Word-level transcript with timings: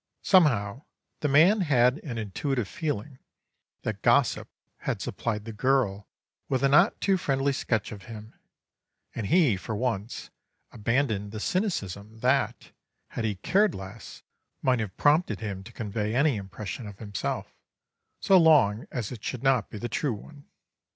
Somehow 0.23 0.85
the 1.19 1.27
man 1.27 1.61
had 1.61 1.99
an 1.99 2.17
intuitive 2.17 2.67
feeling 2.67 3.19
that 3.83 4.01
gossip 4.01 4.49
had 4.77 4.99
supplied 4.99 5.45
the 5.45 5.53
girl 5.53 6.07
with 6.49 6.63
a 6.63 6.69
not 6.69 6.99
too 6.99 7.17
friendly 7.17 7.53
sketch 7.53 7.91
of 7.91 8.05
him, 8.05 8.33
and 9.13 9.27
he, 9.27 9.55
for 9.57 9.75
once, 9.75 10.31
abandoned 10.71 11.31
the 11.31 11.39
cynicism 11.39 12.17
that, 12.21 12.71
had 13.09 13.25
he 13.25 13.35
cared 13.35 13.75
less, 13.75 14.23
might 14.63 14.79
have 14.79 14.97
prompted 14.97 15.39
him 15.39 15.63
to 15.65 15.71
convey 15.71 16.15
any 16.15 16.35
impression 16.35 16.87
of 16.87 16.97
himself, 16.97 17.53
so 18.19 18.39
long 18.39 18.87
as 18.89 19.11
it 19.11 19.23
should 19.23 19.43
not 19.43 19.69
be 19.69 19.77
the 19.77 19.87
true 19.87 20.15
one. 20.15 20.47